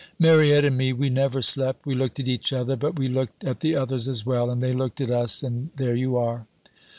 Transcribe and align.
"Mariette 0.17 0.65
and 0.65 0.79
me, 0.79 0.91
we 0.93 1.11
never 1.11 1.43
slept. 1.43 1.85
We 1.85 1.93
looked 1.93 2.19
at 2.19 2.27
each 2.27 2.51
other, 2.51 2.75
but 2.75 2.97
we 2.97 3.07
looked 3.07 3.43
at 3.45 3.59
the 3.59 3.75
others 3.75 4.07
as 4.07 4.25
well, 4.25 4.49
and 4.49 4.59
they 4.59 4.73
looked 4.73 4.99
at 4.99 5.11
us, 5.11 5.43
and 5.43 5.69
there 5.75 5.93
you 5.93 6.17
are. 6.17 6.47